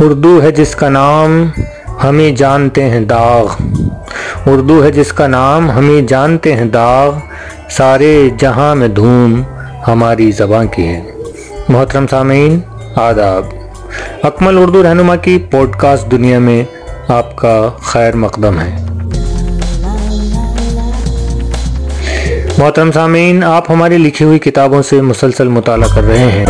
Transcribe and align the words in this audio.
اردو 0.00 0.42
ہے 0.42 0.50
جس 0.50 0.76
کا 0.76 0.88
نام 0.88 1.46
ہمیں 2.04 2.30
جانتے 2.30 2.90
ہیں، 2.90 3.00
داغ۔ 3.00 3.46
اردو 4.46 4.84
ہے 4.84 4.90
جس 4.90 5.12
کا 5.12 5.26
نام 5.26 5.70
ہمیں 5.70 6.02
جانتے 6.02 6.54
ہیں، 6.54 6.64
داغ۔ 6.64 7.12
سارے 7.70 8.28
جہاں 8.38 8.74
میں 8.74 8.88
دھوم 8.88 9.42
ہماری 9.88 10.30
زباں 10.30 10.64
کی 10.64 10.86
ہے۔ 10.86 11.02
محترم 11.68 12.06
سامعین، 12.10 12.60
آداب۔ 12.96 13.44
اکمل 14.22 14.58
اردو 14.58 14.82
رہنما 14.82 15.16
کی 15.16 15.38
پوڈ 15.50 15.76
کاسٹ 15.76 16.10
دنیا 16.10 16.38
میں 16.38 16.64
آپ 17.08 17.36
کا 17.36 17.70
خیر 17.82 18.16
مقدم 18.16 18.60
ہے۔ 18.60 18.76
محترم 22.58 22.92
سامعین، 22.92 23.44
آپ 23.44 23.70
ہماری 23.70 23.98
لکھی 23.98 24.24
ہوئی 24.24 24.38
کتابوں 24.38 24.82
سے 24.82 25.00
مسلسل 25.00 25.48
مطالعہ 25.48 25.88
کر 25.94 26.02
رہے 26.02 26.18
ہیں۔ 26.18 26.46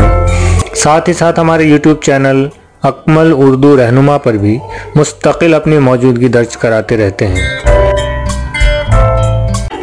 ساتھ 0.76 1.08
ہی 1.08 1.14
ساتھ 1.14 1.40
ہمارے 1.40 1.62
یوٹیوب 1.62 2.02
چینل 2.02 2.48
اکمل 2.84 3.32
اردو 3.36 3.76
رہنما 3.76 4.18
پر 4.18 4.32
بھی 4.32 4.58
مستقل 4.94 5.54
اپنی 5.54 5.78
موجودگی 5.78 6.28
درج 6.28 6.56
کراتے 6.56 6.96
رہتے 6.96 7.26
ہیں۔ 7.26 7.48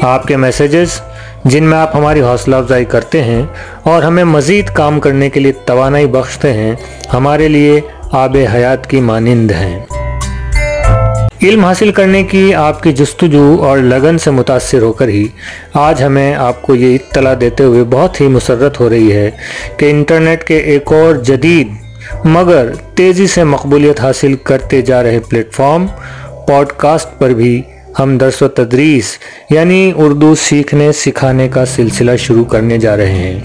آپ 0.02 0.28
کے 0.28 0.38
میسیجز 0.38 1.02
جن 1.46 1.64
میں 1.64 1.78
آپ 1.78 1.96
ہماری 1.96 2.22
حوصلہ 2.22 2.56
افزائی 2.56 2.86
کرتے 2.86 3.24
ہیں 3.24 3.42
اور 3.84 4.04
ہمیں 4.04 4.24
مزید 4.24 4.70
کام 4.74 5.00
کرنے 5.00 5.30
کے 5.30 5.40
لیے 5.40 5.52
توانائی 5.52 6.08
بخشتے 6.08 6.54
ہیں، 6.54 6.76
ہمارے 7.14 7.48
لیے 7.48 7.82
آب 8.12 8.38
حیات 8.54 8.90
کی 8.90 9.02
مانند 9.02 9.52
ہیں۔ 9.52 9.80
علم 11.44 11.66
حاصل 11.66 11.92
کرنے 11.92 12.24
کی 12.24 12.54
آپ 12.54 12.84
کی 12.84 12.92
جستجو 12.94 13.56
اور 13.60 13.78
لگن 13.78 14.18
سے 14.18 14.32
متاثر 14.32 14.82
ہو 14.82 14.94
کر 14.94 15.08
ہی 15.08 15.28
آج 15.74 16.04
ہمیں 16.04 16.36
آپ 16.36 16.62
کو 16.62 16.76
یہ 16.76 16.96
اطلاع 16.96 17.34
دیتے 17.42 17.64
ہوئے 17.64 17.84
بہت 17.84 18.22
ہی 18.22 18.28
مسرت 18.28 18.80
ہو 18.80 18.90
رہی 18.90 19.12
ہے 19.12 19.32
کہ 19.78 19.92
انٹرنیٹ 19.92 20.44
کے 20.44 20.58
ایک 20.58 20.92
اور 20.92 21.16
جدید 21.16 21.81
مگر 22.24 22.72
تیزی 22.96 23.28
سے 23.28 23.44
مقبولیت 23.44 24.02
حاصل 24.02 24.36
کرتے 24.44 24.82
جا 24.82 25.04
رہے 25.04 25.20
پلیٹ 25.20 25.52
فارم 25.52 25.86
پوڈ 26.48 26.68
کاسٹ 26.78 27.20
پر 27.20 27.30
بھی 27.30 27.62
ہم 28.00 28.18
درس 28.18 28.42
و 28.42 28.48
تدریس 28.48 29.18
یعنی 29.50 29.92
اردو 29.96 30.36
سیکھنے، 30.36 30.92
سکھانے 30.92 31.48
کا 31.48 31.66
سلسلہ 31.66 32.16
شروع 32.18 32.46
کرنے 32.46 32.78
جا 32.78 32.98
رہے 32.98 33.12
ہیں۔ 33.12 33.40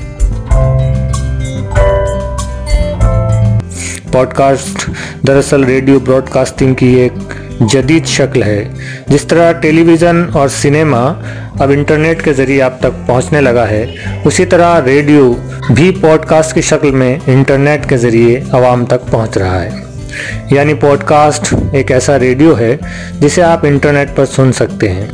پوڈ 4.17 4.35
کاسٹ 4.35 4.91
دراصل 5.27 5.65
ریڈیو 5.65 5.99
براڈ 5.99 6.31
کاسٹنگ 6.31 6.75
کی 6.75 6.87
ایک 6.87 7.13
جدید 7.61 8.07
شکل 8.07 8.43
ہے، 8.43 8.69
جس 9.07 9.23
طرح 9.23 9.53
ٹیلی 9.53 9.83
ویژن 9.83 10.25
اور 10.33 10.49
سنیما 10.49 11.13
اب 11.61 11.71
انٹرنیٹ 11.71 12.25
کے 12.25 12.33
ذریعے 12.33 12.63
آپ 12.63 12.81
تک 12.81 13.07
پہنچنے 13.07 13.41
لگا 13.41 13.69
ہے، 13.69 13.87
اسی 14.25 14.47
طرح 14.47 14.81
ریڈیو 14.85 15.33
بھی 15.71 15.97
پوڈ 16.01 16.27
کاسٹ 16.27 16.55
کی 16.55 16.61
شکل 16.61 16.91
میں 16.91 17.19
انٹرنیٹ 17.27 17.89
کے 17.89 17.97
ذریعے 17.97 18.41
عوام 18.53 18.85
تک 18.85 19.11
پہنچ 19.11 19.37
رہا 19.37 19.63
ہے۔ 19.63 19.71
یعنی 20.51 20.75
پوڈ 20.75 21.05
کاسٹ 21.05 21.55
ایک 21.73 21.93
ایسا 21.93 22.19
ریڈیو 22.19 22.59
ہے 22.59 22.77
جسے 23.21 23.43
آپ 23.43 23.59
انٹرنیٹ 23.63 24.09
پر 24.15 24.25
سن 24.27 24.53
سکتے 24.53 24.93
ہیں۔ 24.93 25.07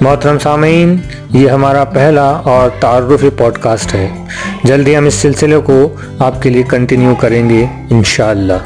محترم 0.00 0.38
سامعین، 0.38 0.96
یہ 1.30 1.48
ہمارا 1.48 1.84
پہلا 1.84 2.28
اور 2.30 2.70
تعارفی 2.80 3.30
پوڈ 3.30 3.58
کاسٹ 3.58 3.94
ہے۔ 3.94 4.08
جلدی 4.64 4.96
ہم 4.96 5.06
اس 5.06 5.14
سلسلے 5.14 5.56
کو 5.64 5.96
آپ 6.18 6.42
کے 6.42 6.50
لیے 6.50 6.62
کنٹینیو 6.68 7.14
کریں 7.14 7.50
گے 7.50 7.66
انشاءاللہ۔ 7.90 8.58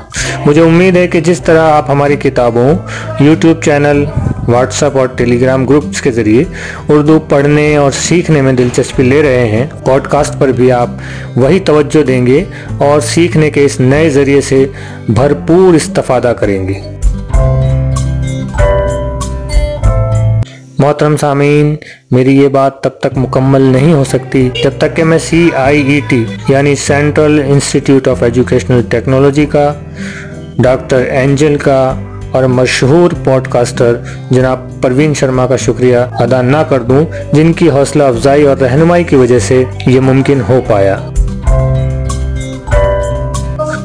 مجھے 0.47 0.63
امید 0.63 0.97
ہے 0.97 1.07
کہ 1.09 1.21
جس 1.21 1.41
طرح 1.41 1.73
آپ 1.73 1.91
ہماری 1.91 2.17
کتابوں، 2.17 2.75
یوٹیوب 3.21 3.63
چینل، 3.63 4.05
واٹس 4.49 4.83
اپ 4.83 4.99
اور 4.99 5.07
ٹیلی 5.07 5.41
گرام 5.41 5.67
گروپس 5.67 6.01
کے 6.01 6.11
ذریعے 6.11 6.45
اردو 6.89 7.19
پڑھنے 7.29 7.77
اور 7.77 7.91
سیکھنے 7.91 8.43
میں 8.43 8.53
دلچسپی 8.53 9.03
لے 9.03 9.23
رہے 9.23 9.49
ہیں 9.49 9.67
پوڈ 9.85 10.07
کاسٹ 10.09 10.39
پر 10.39 10.49
بھی 10.49 10.73
آپ 10.73 10.89
وہی 11.37 11.61
توجہ 11.61 12.03
دیں 12.03 12.27
گے 12.27 12.45
اور 12.79 13.01
سیکھنے 13.01 13.51
کے 13.51 13.65
اس 13.65 13.81
نئے 13.81 14.11
ذریعے 14.11 14.41
سے 14.41 14.67
بھرپور 15.09 15.75
استفادہ 15.75 16.33
کریں 16.41 16.69
گے۔ 16.69 16.81
محترم 20.83 21.17
سامعین، 21.17 21.77
میری 22.11 22.37
یہ 22.37 22.49
بات 22.49 22.81
تب 22.83 22.91
تک 23.01 23.17
مکمل 23.17 23.61
نہیں 23.61 23.93
ہو 23.93 24.05
سکتی 24.05 24.49
جب 24.65 24.71
تک 24.79 24.97
کہ 24.97 25.05
میں 25.05 25.19
سی 25.19 25.49
آئی 25.57 25.83
ای 25.83 26.01
ٹی 26.09 26.25
یعنی 26.49 26.75
central 26.75 27.43
institute 27.47 28.09
of 28.09 28.23
educational 28.23 28.83
technology 28.89 29.47
کا، 29.47 29.73
ڈاکٹر 30.59 30.97
اینجل 30.97 31.57
کا 31.57 31.95
اور 32.31 32.45
مشہور 32.45 33.11
پوڈ 33.25 33.49
کاسٹر 33.49 33.95
جناب 34.31 34.59
پروین 34.83 35.15
شرما 35.15 35.47
کا 35.47 35.57
شکریہ 35.57 35.97
ادا 35.97 36.43
نہ 36.43 36.63
کر 36.69 36.81
دوں 36.81 37.05
جن 37.33 37.53
کی 37.53 37.71
حوصلہ 37.71 38.03
افزائی 38.03 38.43
اور 38.43 38.57
رہنمائی 38.57 39.05
کی 39.05 39.17
وجہ 39.17 39.39
سے 39.39 39.65
یہ 39.87 40.01
ممکن 40.01 40.41
ہو 40.49 40.61
پایا۔ 40.69 40.99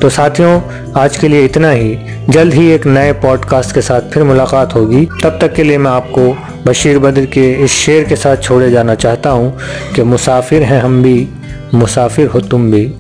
تو 0.02 0.10
ساتھیوں، 0.10 0.60
آج 0.94 1.18
کے 1.18 1.28
لیے 1.28 1.46
اتنا 1.46 1.74
ہی۔ 1.74 1.96
جلد 2.28 2.54
ہی 2.54 2.66
ایک 2.66 2.88
نئے 2.88 3.14
پوڈ 3.14 3.46
کاسٹ 3.46 3.74
کے 3.74 3.82
ساتھ 3.82 4.14
پھر 4.14 4.22
ملاقات 4.22 4.76
ہوگی۔ 4.76 5.06
تب 5.22 5.32
تک 5.38 5.56
کے 5.56 5.64
لیے 5.64 5.78
میں 5.78 5.92
آپ 5.92 6.12
کو 6.12 6.34
بشیر 6.68 6.98
بدر 6.98 7.26
کے 7.26 7.56
اس 7.60 7.70
شعر 7.70 8.04
کے 8.04 8.16
ساتھ 8.16 8.42
چھوڑے 8.42 8.70
جانا 8.70 8.96
چاہتا 8.96 9.32
ہوں 9.32 9.52
کہ 9.94 10.04
مسافر 10.04 10.62
ہیں 10.62 10.80
ہم 10.80 11.02
بھی، 11.02 11.26
مسافر 11.74 12.26
ہو 12.34 12.40
تم 12.40 12.70
بھی۔ 12.70 12.94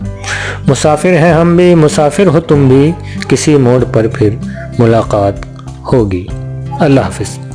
مسافر 0.67 1.09
ہیں 1.09 1.33
ہم 1.33 1.55
بھی، 1.55 1.75
مسافر 1.75 2.27
ہو 2.27 2.39
تم 2.39 2.67
بھی۔ 2.67 2.91
کسی 3.27 3.57
موڑ 3.57 3.83
پر 3.93 4.07
پھر 4.07 4.29
ملاقات 4.79 5.33
ہوگی۔ 5.93 6.27
اللہ 6.79 6.99
حافظ۔ 6.99 7.46